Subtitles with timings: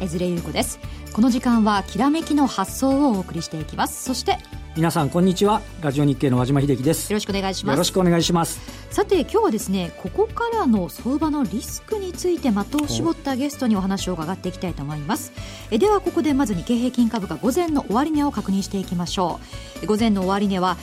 [0.00, 0.80] 江連優子です。
[1.12, 4.04] この時間はきらめきの発想をお送りしていきます。
[4.04, 4.38] そして
[4.76, 5.60] 皆さんこんにちは。
[5.82, 7.12] ラジオ日経の和島秀樹です。
[7.12, 7.74] よろしくお願いします。
[7.74, 8.60] よろしくお願いします。
[8.90, 15.32] さて今日はですねここからの相場のリスクについて的を絞ったゲストにお話を伺っていきたいと思います。
[15.70, 19.40] えではここでまず日経平均株価午前の終値を確認していきましょ
[19.82, 19.86] う。
[19.86, 20.76] 午前の終値は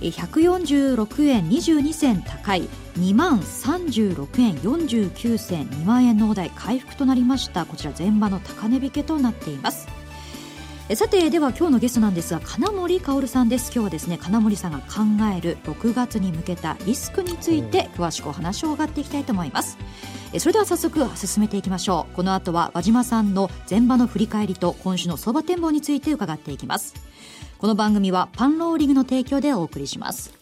[0.00, 7.66] 146円22銭高い2万36円49銭2万円のお台回復となりました。
[7.66, 9.97] こちら前場の高値引けとなっています。
[10.94, 13.70] さてでは今日のゲストなんですが金森薫さんです。
[13.74, 15.02] 今日はですね金森さんが考
[15.36, 19.76] える6月に向けたリスクについて詳しくお話を伺っていきたいと思います。
[20.38, 22.16] それでは早速進めていきましょう。
[22.16, 26.94] この後は和島さんの前場の振り返りと今週の相場展望について伺っていきます。
[27.58, 30.37] この番組はパンローリングの提供でお送りします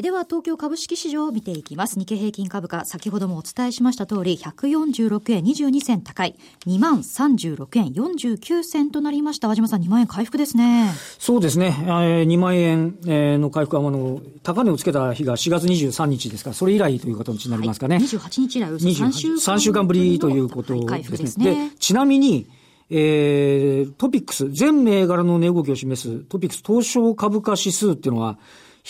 [0.00, 1.98] では東京株式市場を見ていきます。
[1.98, 6.36] 日経平均株価先ほどもお伝えしました通り146円22銭高い。
[6.68, 9.48] 2万36円49銭となりました。
[9.48, 10.92] 和島さん2万円回復ですね。
[11.18, 21.70] そうですね、えー、2万円の回復はあの高値をつけた日が4月23日ですからそれ以来という形になりますかね、はい、28日以来3週間3週間ぶりということですね。
[21.70, 22.46] でちなみに
[22.90, 28.38] えー、トピックス、全銘柄の値動きを示すトピックス東証株価指数っていうのは、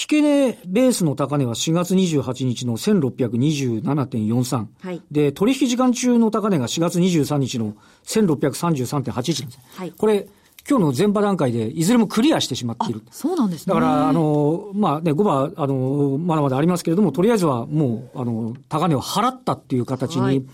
[0.00, 4.66] 引け値ベースの高値は4月28日の1627.43。
[4.80, 5.02] はい。
[5.10, 9.58] で、取引時間中の高値が4月23日の1633.81なんです。
[9.74, 9.90] はい。
[9.90, 10.28] これ、
[10.70, 13.02] 今日の前場段階でいずれもクリアしてしまっている。
[13.10, 13.74] そうなんですね。
[13.74, 20.44] だから、あの、まあね、5番、あの、まだまだありますけれども、とりあえずはもう、あの、高値を払ったっていう形に、はい、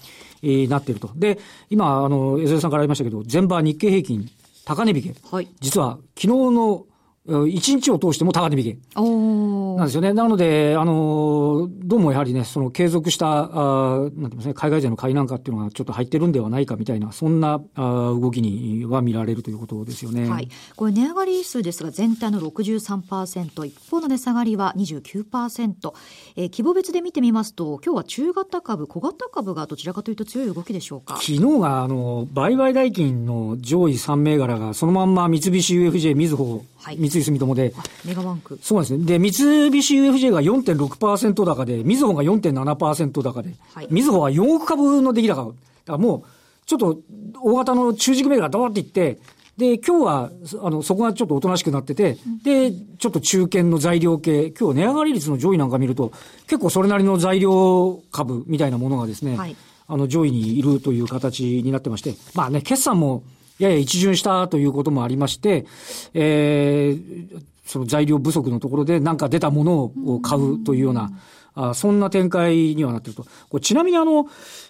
[0.43, 1.11] えー、なっていると。
[1.17, 4.31] で、今、あの、江添さんからありましたけど、前場日経平均、
[4.65, 5.15] 高値引け。
[5.31, 5.49] はい。
[5.61, 6.87] 実は、昨日の
[7.27, 8.79] 一日を通しても高値引け。
[8.97, 10.13] なんですよね。
[10.13, 20.29] なので、あの、どうもやはりね、その継続した、あなんて言いますね、海外勢の買いなんかっていうのがちょっと入ってるんではないかみたいな、そんなあ動きには見られるということですよね。
[20.29, 20.51] はい。
[20.77, 25.95] これ値上がり数ですが、全体の63%、一方の値下がりは29%。
[26.37, 31.15] えー、規模別で見てみますと、今日は中型株、小型株がどちらかというと強い動きでしょうか？
[31.15, 37.73] 昨日が、あの、売買代金の上位3銘柄が、そのまんま三菱 UFJ、みずほ、はい、三井住友で。
[38.05, 38.59] メガバンク。
[38.63, 39.07] そうですね。
[39.07, 43.55] で、三菱 UFJ が4.6%高で、みずほが4.7%高で、
[43.89, 45.35] みずほは4億株の出来高。
[45.35, 45.55] だか
[45.87, 46.23] らもう、
[46.67, 46.99] ちょっと
[47.43, 49.19] 大型の中軸銘柄ドーっていって、
[49.57, 50.31] で、今日は、
[50.63, 56.13] あの、そこがちょっとおとなしくなってて、で、ちょっと中堅の材料系、今日値上がり率の上位なんか見ると、
[56.49, 59.57] 結構それなりの材料株みたいなものがですね、はい、
[59.87, 63.23] あの、上位にいるという形になってまして、まあね、決算も、
[63.59, 65.67] やや一巡したということもありまして、
[66.13, 71.11] えー、その材料不足のところで何か出たものを買うというような、
[71.55, 73.25] あそんな展開にはなってると。
[73.49, 74.25] これちなみにあの、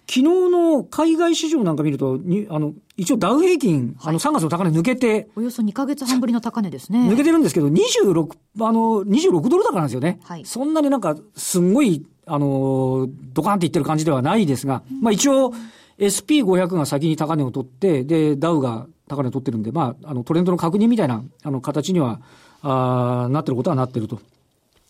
[0.07, 5.29] 昨日の海外市場なんか見ると、にあの、一応ダウ平均、はい、あの3月の高値抜けて。
[5.35, 7.09] およそ2ヶ月半ぶりの高値ですね。
[7.09, 10.21] 抜けてるんですけど、26、あの、26ドル高なんですよね。
[10.25, 10.45] はい。
[10.45, 15.53] そんなになんか、すんごい、あの、ドカンっていってる感じではないですが、まあ一応、
[15.99, 22.21] SP500 が先に高値を取って、で、ダウが高値を取ってるんで、まあ、あの、トレンドの確認みたいな、あの、形には、
[22.63, 24.21] あなってることはなってると。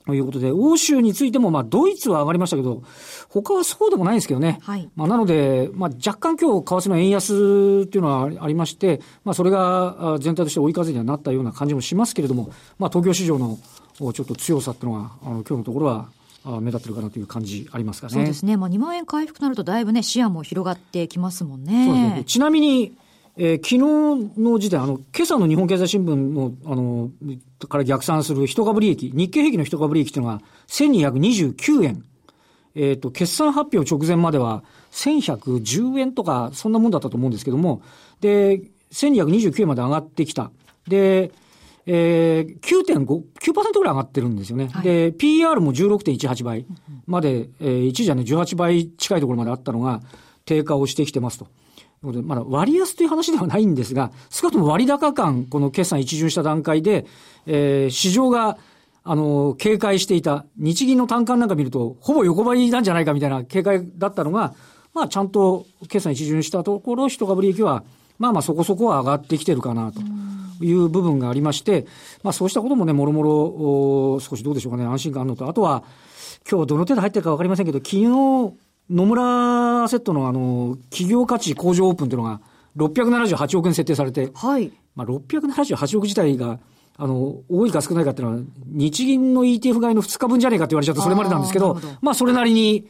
[0.06, 2.82] ということで、欧州についても、まあ、ドイツは上がりましたけど、
[3.30, 4.58] 他はそうでもないんですけどね。
[4.62, 4.88] はい。
[4.96, 13.58] まあ、なので、まあ、若干今日、為替の円安っていうのはありまして、まあ、それが全体として追い風にはなったような感じもしますけれども、まあ、東京市場の
[13.96, 16.08] ちょっと強さっていうのは、あの、今日のところは、
[16.44, 18.12] 目立ってるかなという感じありますかね。
[18.12, 18.56] そうですね。
[18.56, 21.86] まあ、2万円回復となるとだいぶね、視野も広がってきますもんね。
[21.86, 22.24] そうですね。
[22.24, 22.96] ちなみに、
[23.36, 27.10] えー、昨日の時点、あの、今朝の日本経済新聞の、あの、
[27.68, 32.04] から逆算する一株利益、日経平均の一株利益というのが1229円。
[32.76, 37.82] えっ、ー、と、決算発表直前までは1110円とか、そんなもんだったと思うんですけども、
[38.20, 38.62] で、
[38.92, 40.50] 1229円まで上がってきた。
[40.86, 41.32] で、
[41.86, 44.68] えー、9.5、9%ぐらい上がってるんですよね。
[44.72, 46.66] はい、で、PR も16.18倍
[47.06, 50.00] まで、えー、一時はね、18倍近いところまであったのが、
[50.46, 51.46] 低下をしてきてますと。
[52.02, 57.06] まだ割安という話ではないんですが、少なくとも割高感、この決算一巡した段階で、
[57.46, 58.58] えー、市場が、
[59.04, 64.54] あの、警戒していた、日銀の単価なんか見ると、ほぼ横ばいなんじゃないかみたいな警戒だったのが、
[64.94, 67.84] まあ、ちゃんと決算一巡したところ、一株利益は、
[68.18, 70.00] まあまあそこそこは上がってきてるかなと。
[70.64, 71.86] いう部分がありまして、
[72.22, 75.84] まあそうしたこともね、もろもろ、少しどうでしょうかね、安心感あるのと、あとは、
[76.50, 78.54] 今日どの程度入ってるかわかりませんけど、昨日、
[78.90, 82.40] 野村セットのあの、企業価値向上オープンというのが、
[82.76, 84.72] 678億円設定されて、はい。
[84.94, 86.58] まあ678億自体が、
[86.96, 92.88] あの、多いか少ないかっていうのは、日銀の ETF 買いの2日分じゃねえかって言われちゃうとそれまでなんですけど、まあそれなりに、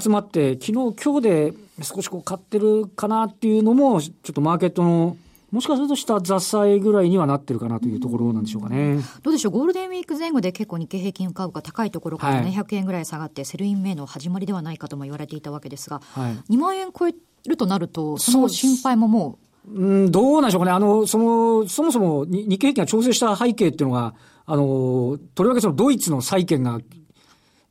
[0.00, 1.52] 集まって、昨日、今日で
[1.82, 5.18] 少しこう買ってるかなっていうのも、ちょっとマーケットの
[5.52, 8.98] もしかするとした雑菜ぐらいにはなってるかなというところなんでしょうかね。
[9.22, 17.14] どうでしょう、ゴールデンウィーク前後で結構日経平均株価高いところから700円ぐらい下がって、 Sell in May の始まりではないかとも言われていたわけですが、はい、2万円超え
[17.46, 19.38] るとなると、その心配もも
[19.68, 19.80] う？
[19.80, 20.72] うん、どうなんでしょうかね。
[20.72, 24.14] あの、その、そもそも日経平均が調整した背景っていうのが、
[24.44, 26.80] あの、とりわけそのドイツの債券が、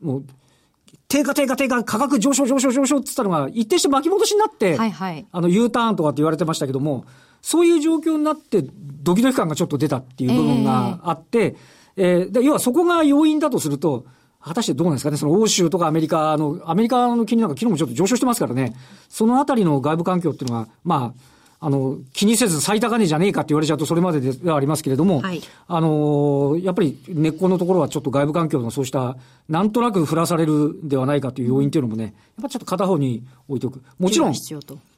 [0.02, 0.26] もう、
[1.10, 7.04] 低下低下低下、価格上昇上昇上昇って言ったのが、一転して巻き戻しになって、はいはい、あの、U ターンとかって言われてましたけども、
[7.42, 8.64] そういう状況になって、
[9.04, 11.56] ドキドキ感がちょっと出たっていう部分があって、
[11.98, 14.06] えー、えー、で要はそこが要因だとすると、
[14.44, 18.76] 果たしてどうなんですかね、その欧州とかアメリカの、アメリカの金利なんか昨日もちょっと上昇してますからね、
[19.08, 21.32] そのあたりの外部環境っていうのが、まあ、
[21.64, 29.16] あの、気にせず最高値じゃねえかって言われちゃうとそれまでではありますけれども、はい、あの、やっぱり根っこのところはちょっと外部環境のそうした、
[29.48, 33.84] なんとなく振らされるではないかという要因っていうのもね、やっぱちょっと片方に置いておく。
[34.00, 34.34] もちろん、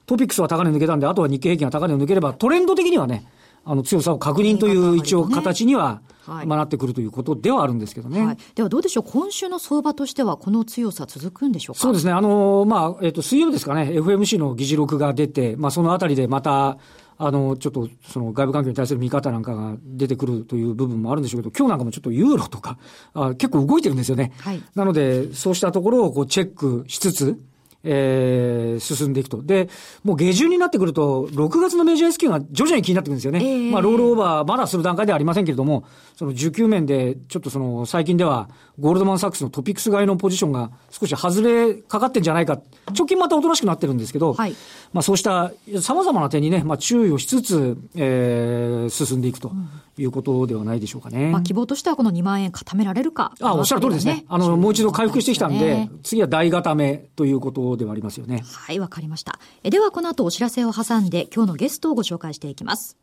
[0.05, 3.25] トピックスは高値抜けたんで、あとは日経平均は高値を抜ければ、トレンド的にはね、
[3.65, 8.25] あの強さを確認という一応形には、まあ、なってくるということではあるんですけどね。
[8.25, 11.81] はい、ではどうでしょう、今週の相場としては、この強さ続くんでしょうか？
[11.81, 16.77] そうですね、あのまあえっ、ー、と、水曜日ですかね、FMC の議事録が出て、まあ、そのあたりでまた、
[17.17, 22.77] あの、ちょっと、その外部環境に対する見方なんかが出てくるという部分もあるんでしょうけど、今日なんかもちょっとユーロとか、
[23.13, 24.33] あ結構動いてるんですよね。
[24.39, 27.39] はい、なので、そうしたところをこうチェックしつつ、
[27.83, 29.44] えー、進んでいくと。
[29.44, 29.69] で、
[30.03, 33.39] もう下旬になってくると、6月のメジャー S q が徐々に気になってくるんですよね。
[33.44, 35.85] えー、まあ、ロールオーバー、まだする段階ではありませんけれども、
[36.15, 38.50] その需給面で、ちょっとその、最近では、
[38.80, 42.59] ゴールドマンサックスのトピックス買いのポジションが少し外れかかってんじゃないか。
[42.97, 44.56] 直近またおとなしくなってるんですけど、はい、
[44.94, 45.51] まあ、そうした
[45.81, 49.50] 様々な点にね、まあ、注意をしつつ、えー、進んでいくと。
[49.50, 49.69] うん
[50.01, 51.30] いうことではないでしょうかね。
[51.30, 54.25] まあ、希望としてはこの2万円固められるか、あ、おっしゃる通りですね。
[54.27, 58.43] あの、もう一度回復してきたんで、次は大固めということではありますよね。
[58.45, 59.39] はい、わかりました。
[59.63, 62.97] えでは、この後お知らせを挟んで、今日のゲストをご紹介していきます。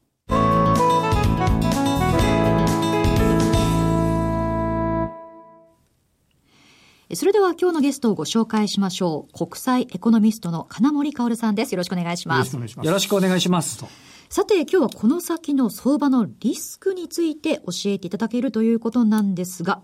[7.12, 9.46] それでは今日のゲストをご紹介しましょう。
[9.46, 11.72] 国際エコノミストの金森薫さんです。
[11.72, 12.54] よろしくお願いします。
[12.54, 13.84] よろしくお願いします。
[14.28, 19.82] さて、今日はこの先の相場のリスクについて教えていただけるということなんですが、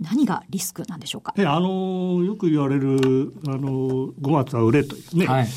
[0.00, 1.34] 何がリスクなんでしょうか？
[1.36, 5.26] えあのよく言われるあの5月は売れというね。
[5.26, 5.48] はい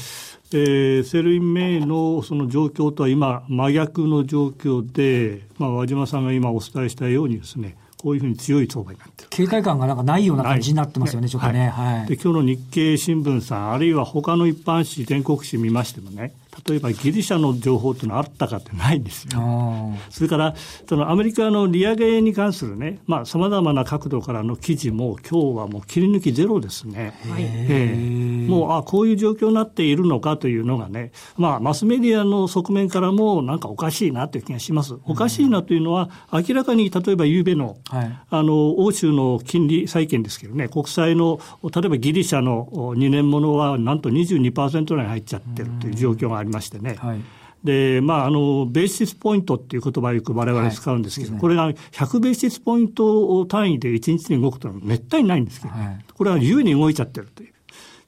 [0.51, 9.29] えー、 Sell in May のその状況とは今、真逆の状況で、まあ、和島さんが今お伝えしたようにですね、こういうふうに強い相場になってる。
[9.29, 11.69] 警戒感がなんかないような感じになってますよね、ちょっとね。
[11.69, 12.07] はい。
[12.07, 16.33] で、今日の日経新聞さん、あるいは他の一般紙、全国紙見ましてもね、
[16.67, 19.93] 例えばギリシャの情報っていうのはあったかってないんですよ。
[20.09, 20.55] それから、
[20.87, 27.13] そのアメリカの利上げに関するね、まあ様々な角度からの記事も今日はもう切り抜きゼロですね。
[27.29, 34.95] はい、えー、もう、あ、こういう状況になっているのかというのがね、まあマスメディアの側面からもなんかおかしいなという気がします。
[35.05, 46.95] おかしいなというのは、明らかに例えばゆうべの、はい、あの、欧州の金利債券ですけどね、国債の、例えばギリシャの2年ものはなんと22%ぐらい入っちゃってるという状況がありましてね。
[46.99, 47.21] はい、
[47.63, 57.53] で、まあ、あの、ベーシスポイントっていう言葉をよく我々使うんですけど、はいね、これが100ベーシスポイント単位で1日に動くというのはめったにないんですけど、はい、これは自由に動いちゃってるという。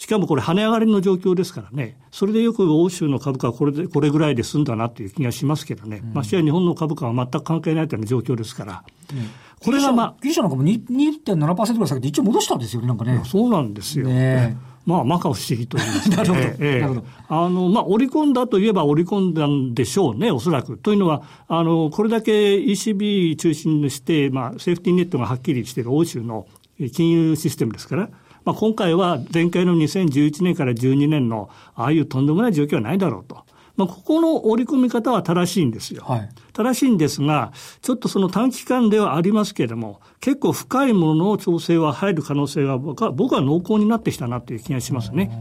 [0.02, 8.84] しかもこれ跳ね上がりの状況ですからね、それでよく欧州の株価はこれで、これぐらいで済んだなという気がしますけどね、うん、ましてや日本の株価は全く関係ないというような状況ですから、
[9.14, 9.30] うん、
[9.64, 10.16] これがまあ。
[10.20, 13.22] ギリシャなんかも2.7%ぐらい下げて一応戻したんですよね、なんかね。
[13.26, 14.08] そうなんですよ。
[14.08, 16.40] ねまあ、まか不思議という、ね、 なるほど。
[16.42, 17.04] ええ、なるほど。
[17.28, 20.78] あの、まあ、織り込んだといえば織り込んだんでしょうね、おそらく。
[20.78, 26.48] というのは、あの、これだけ ECB 中心にして、まあ、セーフティーネットがはっきりしている欧州の
[26.94, 28.10] 金融システムですから、
[28.44, 33.44] まあ、今回は前回の2011年から12年の、ああいうとんでもない状況はないだろうと。
[33.86, 36.04] まあ、ここの織り込み方は正しいんですよ。
[36.06, 45.32] はい、正しいんですが、ちょっとその短期間ではありますけれども、結構深いものの調整は入る可能性が僕は僕は濃厚になってきたなという気がしますね。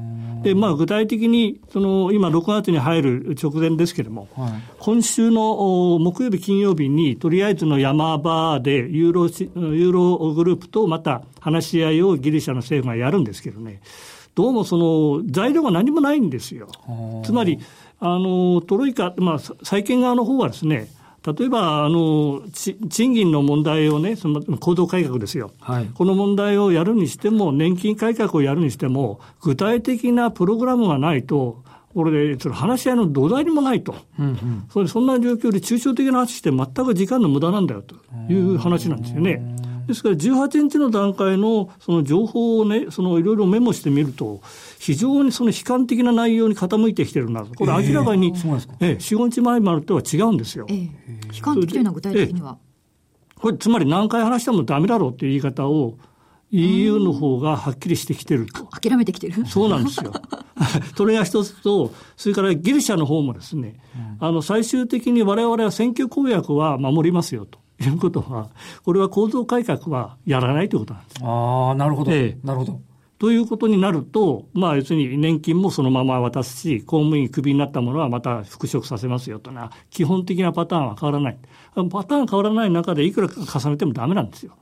[0.42, 13.82] で、まあ、具体的に、その、今、6月に入る直前ですけれども、はい、今週の木曜日、金曜日に、とりあえずの山場で、ユーロ、ユーログループとまた話し合いをギリシャの政府がやるんですけどね、
[14.34, 16.68] どうもその、材料が何もないんですよ。
[17.24, 17.58] つまり、
[18.00, 20.88] あの、トロイカ、まあ、債権側の方はですね、
[21.26, 25.86] 例えば、あの、賃金の問題をね、その行動改革ですよ、はい。
[25.92, 33.94] この問題をやるにしても、年金改革をやるにしても、具体的なプログラムがないと、これで、その話し合いの土台にもないと。
[34.18, 37.96] うんうん、それそんな状況で抽象的な話して全く時間の無駄なんだよと
[38.30, 39.42] いう話なんですよね。
[39.90, 44.40] ですから18日の段階のその情報をね、そのいろいろメモしてみると、
[44.80, 47.54] 非常にその悲観的な内容に傾いてきてるなと。
[47.54, 50.64] これ明らかに、えー、ええ、4、5日前までとは違うんですよ。
[50.70, 52.56] えー、悲観的というのは具体的には、
[53.36, 55.98] これつまり何回話してもダメだろうっていう言い方を
[56.50, 58.64] EU の方がはっきりしてきてると。
[58.68, 59.44] 諦めてきてる？
[59.44, 60.14] そうなんですよ。
[60.96, 63.76] それが一つと、それからギリシャの方もですね、
[64.20, 67.58] うん、あの、最終的に我々は選挙公約は守りますよと。
[67.82, 68.48] いうことは、
[68.82, 71.16] これは構造改革はやらないということなんです。
[71.22, 72.12] ああ、なるほど。
[72.12, 72.80] ええ、なるほど。
[73.20, 81.38] ということになると、まあ、要するに年金もそのまま渡すし、公務員クビになったものはまた復職させますよとな、基本的なパターンは変わらない。
[81.90, 84.56] パターン変わらない中でいくら重ねてもダメなんですよ。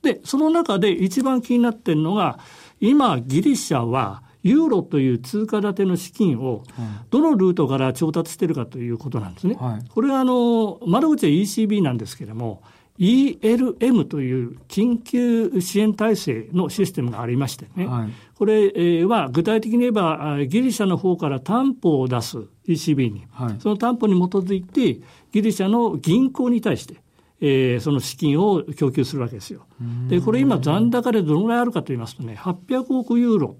[0.00, 2.38] で、その中で一番気になってるのが、
[2.80, 6.64] 今、ギリシャは、ユーロという通貨建ての資金を
[7.10, 9.56] どのルートから調達しているかということなんですね。
[9.60, 12.62] はい、これはあの窓口は ECB なんですけれども
[12.98, 25.00] ELM という緊急支援体制のシステムがありましてね、はい、これは具体的に言えばギリシャの方から担保を出す ECB に、はい、その担保に基づいて
[25.32, 27.00] ギリシャの銀行に対して
[27.40, 29.66] えー、その資金を供給するわけですよ。
[30.08, 33.56] で、これ今残高でどのぐらいあるかと言いますとね、800億ユーロ、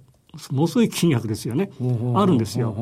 [0.50, 1.70] ものすごい金額ですよね。
[2.14, 2.74] あるんですよ。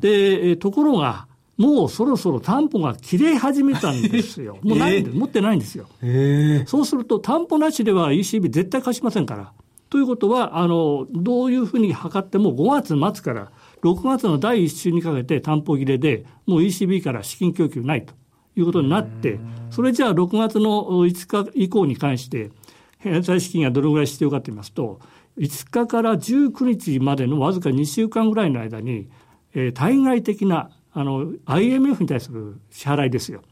[0.00, 1.26] で、ところが、
[1.58, 4.58] もうそろそろ担保が切れ始めたんですよ。
[4.64, 5.86] もうないんで、えー、持ってないんですよ。
[6.00, 9.52] えー、そうすると担保なしでは ECB 絶対貸しませんから。
[9.90, 13.50] ということは、あの、どういうふうに測っても5月末から
[13.82, 18.14] 6月の第1週にかけて担保切れで、もう ECB から資金供給ないと。
[18.60, 19.38] いうことになって、
[19.70, 22.50] それじゃあ6月の5日以降に関して、
[22.98, 25.00] 返済資金がどれぐらい必要かと言いますと、
[25.38, 29.08] 5日から19日までのわずか2週間ぐらいの間に、
[29.54, 33.42] えー、対外的なあの IMF に対する支払いですよ。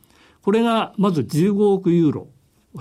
[0.43, 2.29] これがまず15億ユーロ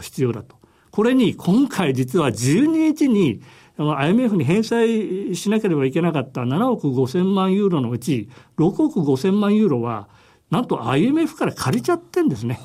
[0.02, 0.56] 必要だと。
[0.90, 3.44] これに今回実は12日に
[3.78, 10.08] IMF に返済しなければいけなかった7億5千万ユーロのうち6億5千万ユーロは
[10.52, 12.56] なんと IMF から借りちゃってんですね。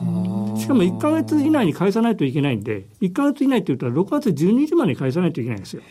[0.59, 5.83] しかも1か月以内に返さないといけないんで、1か月以内って言ったら6月12日までに返さないといけないんですよ。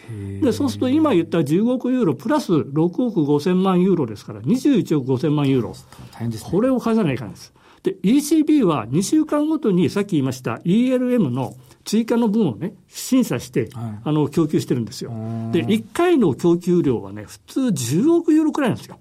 [0.42, 5.70] で、そうすると今言った15億ユーロプラス6億5千万ユーロですから、21億5千万ユーロ。
[5.70, 7.54] ね、これを返さないかんです。
[7.82, 11.56] で、ECB は2週間ごとにさっき言いました ELM の
[11.86, 15.12] 追加の分をね、審査して、はい、あの、供給してるんですよ。
[15.52, 19.00] で、1回の供給量はね、普通10億ユーロくらいなんですよ。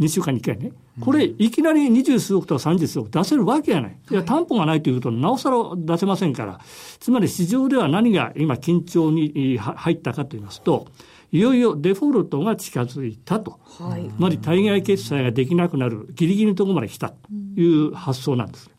[0.00, 0.72] 2週間に1回ね。
[1.00, 3.96] これ、いきなり二十数億とか三十数億出せるわけがない。
[4.10, 6.60] いや、担保がないというと、なおさら出せませんから。
[7.00, 10.86] つまり市場では何が今緊張に入ったかと言いますと、
[11.32, 13.58] いよいよデフォルトが近づいたと。
[13.78, 17.16] はい、つまり対外決済ができなくなるギリギリのところまで来たと
[17.56, 18.70] いう発想なんです。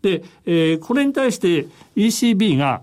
[0.00, 2.82] で、えー、これに対して ECB が、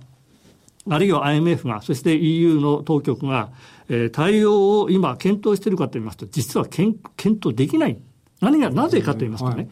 [0.89, 3.49] あるいは IMF が、そして EU の当局が、
[3.87, 7.97] えー、対応を今検討しているかと言いますと、実は検討できない。
[8.41, 9.67] 何が、なぜかと言いますとね、はい、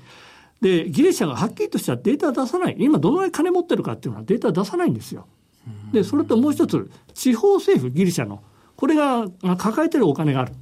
[0.61, 2.75] で、ギリシャがはっきりとしたデータ出さない。
[2.79, 5.27] 今どのぐらい金持ってるかっていうのはデータ出さないんですよ。
[5.91, 8.41] で、それともう一つ、地方政府、ギリシャの、
[8.75, 9.27] これが
[9.57, 10.53] 抱えてるお金がある。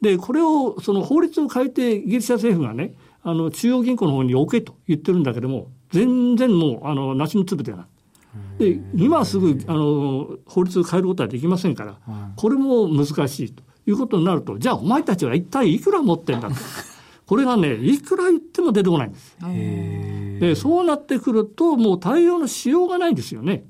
[0.00, 7.86] で、これを、その法律を変えてギリシャ政府がね、あの、中央銀行の方に置けと言ってるんだけども、全然もう、あの、梨の粒ではない。
[8.58, 11.98] で、今すぐ、あの、法律を変えることはできませんから、
[12.36, 16.54] これも難しいということになると、じゃあお前たちは一体いくら持ってんだと。
[17.28, 19.36] これがね、いくら言っても出てこないんです。
[20.40, 23.64] で、そうなってくると、もう対応のしようがないんですよね。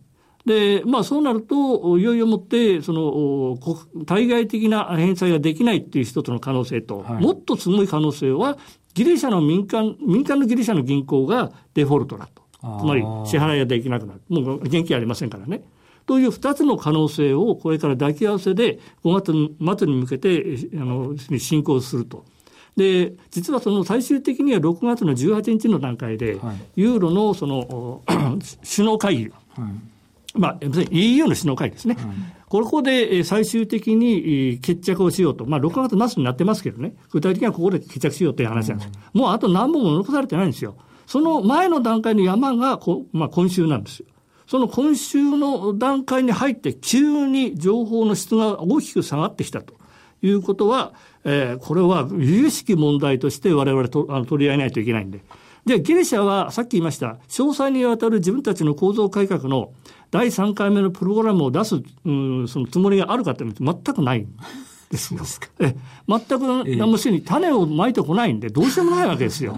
[0.46, 3.58] で、まあそうなると、いよいよもって、その、
[4.06, 8.58] 対外的な返済ができないっていう一つの可能性と、はい、もっとすごい可能性は、
[8.94, 12.42] ギリシャの民間、民間のギリシャの銀行がデフォルトだと。
[12.80, 14.20] つまり支払いができなくなる。
[14.28, 15.64] もう現金ありませんからね。
[16.06, 22.24] という二つの可能性をこれから抱き合わせで5月末に向けてあの進行すると。
[22.78, 28.02] で、実はその最終的には6月の18日の段階で、はい、ユーロのその
[28.64, 30.58] 首脳会議、はい、まあ、
[30.90, 31.94] EU の首脳会議ですね。
[31.96, 32.04] はい、
[32.46, 35.44] ここで最終的に決着をしようと。
[35.44, 36.94] まあ、6月末になってますけどね。
[37.10, 38.90] 具体的にはここで決着しようという話なんです。
[39.12, 40.76] もうあと何本も残されてないんですよ。
[41.06, 44.06] その前の段階の山がこ、まあ、今週なんですよ。
[44.46, 49.74] その今週の段階に入って急に情報の質が大きく下がってきたと
[50.22, 50.92] いうことは、
[51.24, 55.20] えー、これは有識問題として我々とあの取り合えないといけないんで。
[55.64, 59.72] で、ギリシャはさっき言いました、詳細にわたる自分たちの構造改革の
[60.10, 64.28] 第3回目のプログラムを出す、うん、そのつもりがあるかというと全くないん
[64.90, 65.20] ですよ。
[65.60, 65.76] え
[66.08, 69.54] 全く何もしに種をまいてこないんで、どうしようもないわけですよ。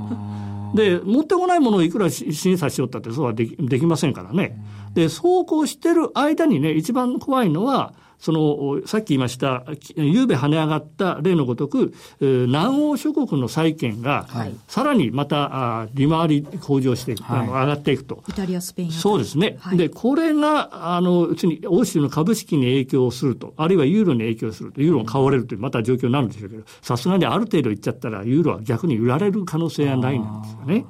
[0.75, 4.57] で、持ってこないものをいくら審査しよったってそうはできできませんからね。
[4.95, 9.65] で、そうこうしてる間にね、一番怖いのは、その、さっき言いました、
[9.97, 14.29] ゆうべ跳ね上がった例のごとく、南欧諸国の債券が、
[14.69, 18.23] さらにまた、利回り向上していく、はい、上がっていくと。
[18.29, 19.57] イタリア、スペインそうですね。
[19.61, 30.85] はい、で、これが、あの、うちに欧州の株式に影響すると、あるいはユーロに影響すると、ユーロが買われるという、また状況になるんでしょうけど、さすがにある程度いっちゃったら、ユーロは逆に売られる可能性はないんですよね。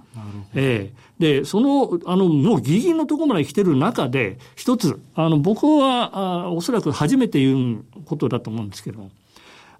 [0.55, 6.11] ええで、その、あの、もうギリギリのところまで来てる中で、一つ、あの、僕は、
[6.47, 9.11] あおそらく初めて言うことだと思うんですけど、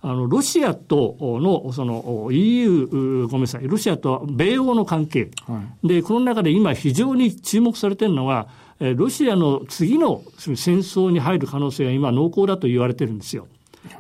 [0.03, 5.31] あの、ロシアとの、その、EU、ごめんなさい、ロシアと米欧の関係。
[5.47, 8.49] はい、で、この中で今非常に注目されてるのは、
[8.97, 13.47] ロシアの次の戦争に入る可能性が今濃厚だと言われてるんですよ。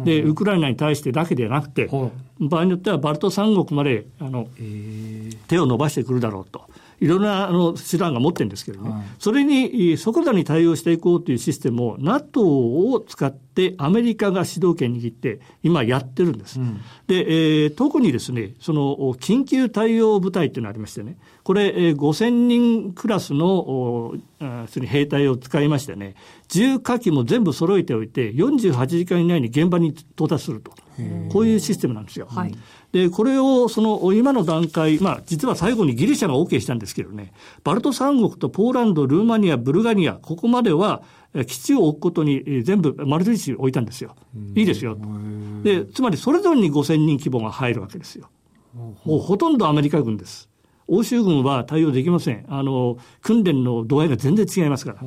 [0.00, 1.88] で、ウクライナに対してだけでなくて、
[2.38, 4.48] 場合によってはバルト三国まであの
[5.48, 6.64] 手を伸ばしてくるだろうと。
[7.00, 16.60] いろんなあの手段が持ってるんですけどね、はい、それに即座に対応していこうというシステムを NATO を使ってアメリカが主導権握って今やってるんです。
[16.60, 24.14] うん、で、えー、特にですね、その緊急対応部隊っていうのがありましてね、これ、えー、5000人クラスの
[24.68, 26.14] 兵隊を使いましてね、
[26.48, 30.72] 重火器も全部揃えておいて、48時間以内に現場に到達すると。
[31.32, 32.26] こういうシステムなんですよ。
[32.28, 32.54] はい
[32.92, 41.02] で、これをその今の段階、まあ実は最後にギリシャが OK したんですけどね、バルト三国とポーランド、ルーマニア、ブルガリア、ここまでは
[41.46, 44.16] 基地を置くことに全部丸印置いたんですよ。
[44.56, 44.98] いいですよ。
[45.62, 48.28] で、つまりそれぞれに5000人規模が入るわけですよ。
[48.74, 50.48] もうほとんどアメリカ軍です。
[50.90, 52.44] 欧州軍は対応できません。
[52.48, 55.02] あの、訓練の度合いが全然違いますから。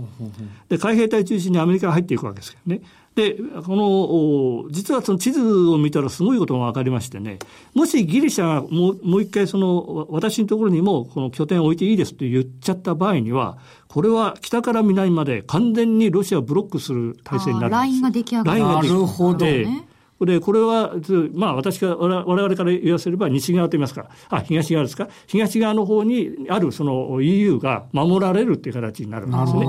[0.69, 2.81] で、海兵隊中心にアメリカが入っていくわけですけどね。
[3.15, 7.37] で、この、実はその地図を見たらすごいことが分かりましてね、
[7.75, 13.57] もしギリシャがもうもう一回その、私のところにもこの拠点を置いていいですと言っちゃった場合には、
[13.87, 18.49] これは北から南まで完全にロシアをブロックする体制になるんですラインが出来上がる。
[18.49, 18.99] ラインが出来上がる。
[18.99, 19.87] なるほど、ね。
[20.25, 20.93] で、これは、
[21.33, 29.67] まあ私が、我々から言わせれば西側と言いますか、あ、東側ですか、東側の方にあるその EU が守られるっていう形になるんですね。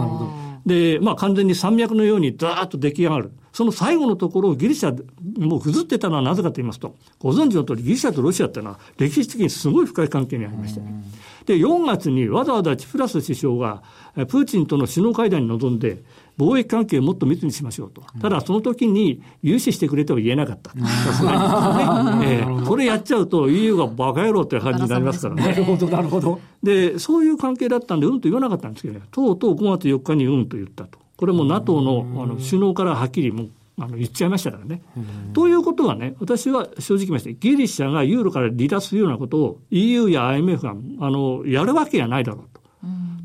[0.66, 3.33] で、まあ完全に山脈のようにザーッと出来上がる。
[3.53, 4.92] その最後のところをギリシャ、
[5.38, 11.05] もうぐずってたのはなぜかと言いますと、ご存知の通りギリシャとロシアっていうのは歴史的にすごい深い関係にありましたね。
[11.46, 13.83] で、4月にわざわざチフラス首相が、
[14.14, 16.03] プーチンとの首脳会談に臨んで、
[16.38, 18.03] 貿易関係をもっと密にしましょうと。
[18.20, 20.70] ただ、その時に融資してくれとは言えなかった。
[20.70, 22.20] さすがに。
[22.27, 25.42] ねえー、それやっちゃうと EU がバカ野郎って感じになりますからね。
[25.42, 26.40] なるほど、なるほど。
[26.62, 30.99] で、そういう関係だったんで、うんと言わなかったんですけどね、とうとう5月4日にうんと言ったと。
[31.16, 33.47] これも NATO のあの首脳からはっきりも
[33.79, 34.83] あの言っちゃいましたからね。
[35.33, 42.63] ということはね、私は正直言いまして、ギリシャがユーロから離脱するようなことを EU や IMF があのやるわけがないだろうと。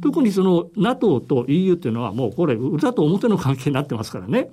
[0.02, 4.50] 特にその NATO と EU っていうのはもうこれ裏と表の関係になってますからね。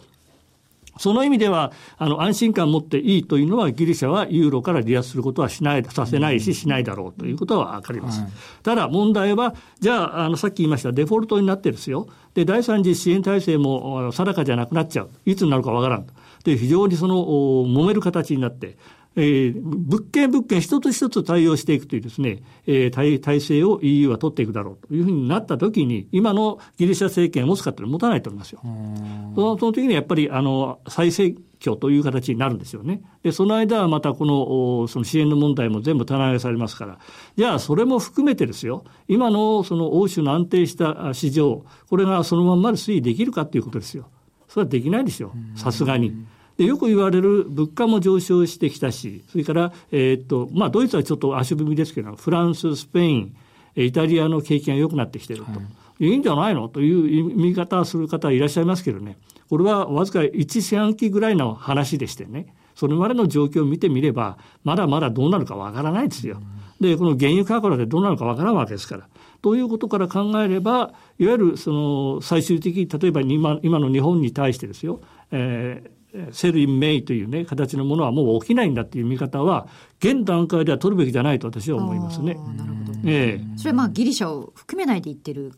[0.98, 8.22] その意味では、あの、安心感を持っていいというのは、ギリシャはユーロから離脱することはしない、させないし、しないだろうということはわかります。
[8.22, 8.30] はい、
[8.62, 12.08] ただ、問題は、じゃあ、あの、さっき言いました、デフォルトになってですよ。
[12.34, 15.10] で、第三次支援体制も定かじゃなくなっちゃう。
[15.26, 16.06] いつになるかわからん。
[16.44, 18.78] で、非常にその、揉める形になって、
[19.16, 28.60] えー、物件物件一つ一つ対応していくというですね、えー、体体制を EU は取っていくだろうというふうになったときに、今のギリシャ政権を持つかというのは持たないと思いますよ。
[28.62, 33.02] そのその時にやっぱり、あの、再生挙という形になるんですよね。
[33.22, 36.98] で、その間はまたこの、その支援の問題も全部棚上げされますから、
[37.36, 44.08] じゃあそれも含めてですよ、今のその欧州の安定した市場、これがそのまんまで推移できるかということですよ。
[44.48, 46.12] それはできないですよ、さすがに。
[46.56, 53.36] でよく言われる物価も上昇してきたし、それから、えー、っと、まあ、ドイツはちょっと足踏みですけど、フランス、スペイン、
[53.76, 55.50] イタリアの景気が良くなってきていると。
[55.52, 55.60] はい
[55.98, 56.68] いいんじゃないの？
[56.68, 59.16] という見方をする方いらっしゃいますけどね、
[59.48, 66.42] これはわずか1四半期ぐらいの話でしてね、それまでの状況を見てみれば、まだまだどうなるかわからないですよ。
[66.80, 69.08] で、この原油価格でどうなるかわからんわけですから。
[69.40, 75.95] ということから考えれば、いわゆるその最終的、例えば今今の日本に対してですよ、えー
[76.32, 82.34] セルイン・メイというね、形のものはもう起きないんだっていう見方は、現段階では取るべきじゃないと私は思いますね。
[82.56, 82.98] なるほど。
[83.04, 85.52] ええー、それはまあギリシャを含めないで言ってる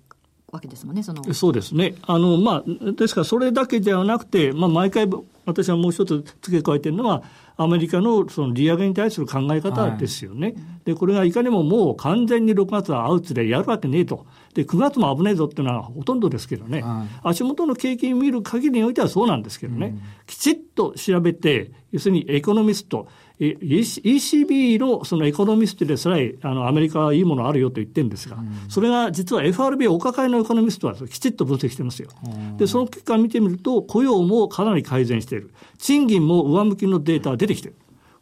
[0.50, 1.22] わけですもんね、その。
[1.34, 1.94] そうですね。
[2.02, 5.06] あの、まあ、ですからそれだけではなくて、まあ、毎回
[5.48, 7.22] 私はもう一つ付け加えてるのは、
[7.56, 10.48] アメリカのその利上げに対する考え方ですよね。
[10.48, 14.26] はい、で、これがいかにももう完全に6月はアウツでやるわけねえと。
[14.54, 16.82] で、9月も危ねえぞっていうのはほとんどですけどね。
[16.82, 19.86] はい、足元の景気を見る限りにおいてはそうなんですけどね。
[19.86, 23.08] うん、きちっと調べて、要するにエコノミスト、
[23.40, 32.08] ECB のそのエコノミストでさえ、あの、アメリカはいいものあるよと言ってるんですが、うん、それが実は FRB お抱えのエコノミストはきちっと分析してますよ。
[32.56, 35.52] で、その結果を見てみると、雇用もかなり改善している。
[35.78, 37.76] 賃金も上向きのデータが出てきている。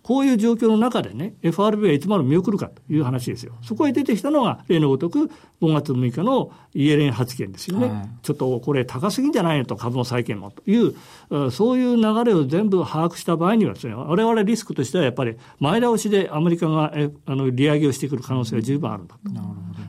[0.06, 3.54] こういう状況の中でね、FRB はいつまで見送るかという話ですよ。
[3.60, 5.28] そこへ出てきたのが、例のごとく
[5.60, 7.88] 5月6日のイエレン発言ですよね。
[7.88, 10.94] はい、ちょっとこれ高すぎんじゃないのと、株の債券もという、
[11.50, 16.92] そういう流れを全部把握した場合にはですね、我々リスクとしてはやっぱり前倒しでアメリカが
[17.26, 19.20] あの利上げをしてくる可能性が十分あるんだと。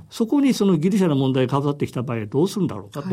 [0.10, 3.10] そこにそのギリシャの問題がかぶってきた場合どうするんだろうかと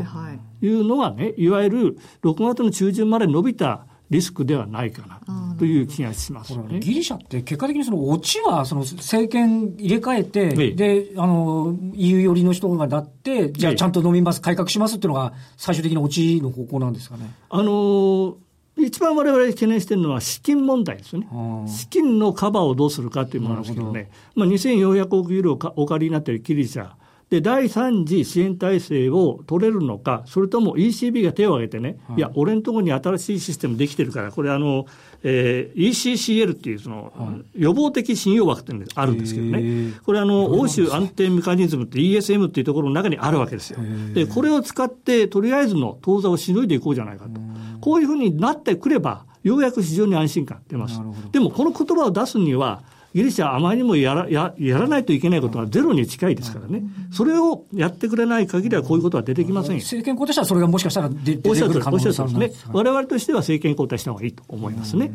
[0.64, 3.84] いうのはね、いわゆる6月の中旬まで伸びた
[4.14, 17.34] リスクではないかなという気がします、ね、ギリシャって結果的にそのオチはその政権入れ替えて、で、あの、EU 寄りの人がなって、じゃあちゃんと飲みます、改革しますっていうのが最終的なオチの方向なんですかね。
[17.50, 18.36] あの
[18.76, 21.28] 一番我々懸念しているのは資金問題ですよね。
[21.68, 24.10] 資金のカバーをどうするかというものなんですけどね。
[24.34, 26.90] どまあ、2400億ユーロお借りになっているギリシャ。
[27.30, 34.86] で、第3次支援体制を取れるのか、それとも ECB が手を挙げてね、はい、いや、俺のところに新しいシステムできてるから、これあの、
[35.22, 43.80] えー、ECCL っていうその、はい、予防的信用枠っていうのがあるんですけどね、これあの、欧州安定メカニズムって ESM っていうところの中にあるわけですよ。
[44.12, 47.40] で、これを使って、とりあえずの当座をしのいでいこうじゃないかと。
[47.80, 51.00] こういうふうになってくれば、ようやく市場に安心感出ます。
[51.32, 52.82] でも、この言葉を出すには、
[53.14, 59.78] ギリシャはあまりにもやらややらないといけないことはゼロに近いですからね、それをやってくれない限りはこういうことは出てきませんよ。
[59.78, 62.70] 政権交代したらそれがもしかしたら出てくる可能性があるんですね。
[62.72, 65.12] 我々としては政権交代した方がいいと思いますね。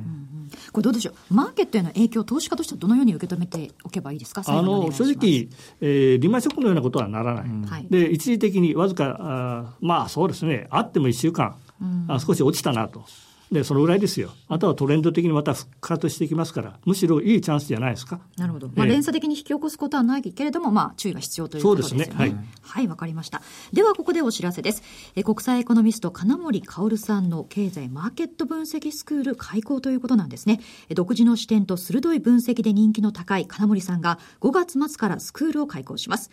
[0.72, 5.50] これどうでしょう、マーケットへの影響、投資家としてはどのように受け止めておけばいいですか、あの正直、
[5.82, 13.04] えー、リーマンショックのようなことはならない、うん、で一時的にわずかあ、まあそうですね、あっても1週間、うん、あ少し落ちたなと。
[13.52, 14.32] で、そのぐらいですよ。
[14.48, 18.22] あとはトレンド的にまた復活していきますから、むしろいいチャンスじゃないですか。
[18.38, 18.70] なるほど。
[18.76, 22.06] まあ、連鎖的に引き起こすことはないけれども、まあ、注意が必要ということですね。
[22.06, 22.26] そうですね。
[22.26, 22.36] はい。
[22.62, 23.42] はい、わかりました。
[23.74, 24.84] では、ここでお知らせです。
[25.16, 30.60] え国際エコノミスト、金森薫さんの経済マーケット分析スクール開講ということなんですね。
[30.94, 36.30] 独自の視点と鋭い分析で人気の高い金森さんが5月末からスクールを開講します。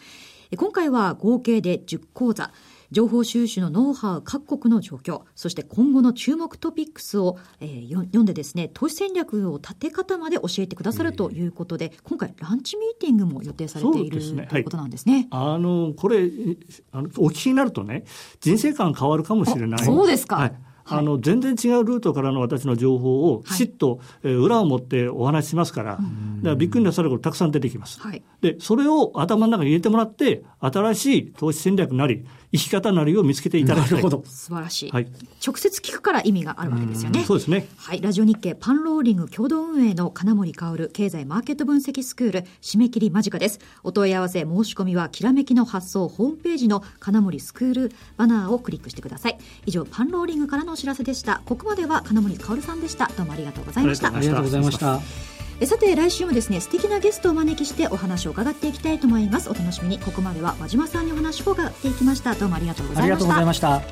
[0.57, 2.53] 今回は合計で10講座。
[2.91, 15.29] 情報収集のノウハウ、各国の状況、そして今後の注目トピックスを、えー、読んでですね、投資戦略を立て方まで教えてくださるということで、今回ランチミーティングも予定されている、ね、ということなんですね。
[15.31, 16.31] はい、あの、これ、
[16.93, 18.05] あのお聞きになるとね、
[18.41, 19.85] 人生観変わるかもしれない。
[19.85, 20.37] そうですか。
[20.37, 26.03] はいあの、全然違うルートからの私の情報をきちっと、え裏を持ってお話ししますから、だか
[26.43, 28.01] らびっくりなさることたくさん出てきます。
[28.01, 33.91] はい、で、それを頭の中に入れてもらって、新しい投資戦略なり、生き方なりを見つけていただきたい。
[33.93, 34.25] なるほど。
[34.27, 34.91] 素晴らしい。
[34.91, 35.09] はい。
[35.45, 37.25] 直接聞くから意味があるわけですよね。
[37.25, 37.69] そうですね。
[37.77, 38.01] はい。
[38.01, 43.59] ラジオ日経パンローリング共同運営の金森薫経済マーケット分析スクール締め切り間近です。
[43.83, 49.39] お問い合わせ申し込みはきらめきの発送ホームページの金森スクールバナーをクリックしてください。
[49.67, 51.43] 以上、パンローリングからのお知らせでした。
[51.45, 53.11] ここまでは金森薫さんでした。
[53.17, 54.15] どうもありがとうございました。
[54.15, 55.36] ありがとうございました。
[55.65, 59.49] さて来週もですね素敵なゲストをお招きしてお話を伺っていきたいと思います。
[59.49, 59.99] お楽しみに。
[59.99, 62.35] ここまでは和島さんにお話を伺っていきました。
[62.35, 63.83] どうもありがとうございました。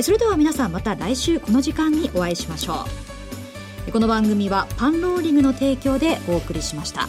[0.00, 2.86] それでは皆さんまた来週この時間にお会いしましょ
[3.88, 3.92] う。
[3.92, 7.08] この番組はパンローリングの提供でお送りしました。